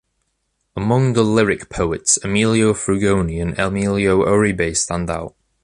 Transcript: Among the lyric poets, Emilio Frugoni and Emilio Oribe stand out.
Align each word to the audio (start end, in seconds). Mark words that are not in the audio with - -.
Among 0.75 1.13
the 1.13 1.21
lyric 1.21 1.69
poets, 1.69 2.17
Emilio 2.23 2.73
Frugoni 2.73 3.39
and 3.39 3.53
Emilio 3.59 4.23
Oribe 4.25 4.75
stand 4.75 5.11
out. 5.11 5.35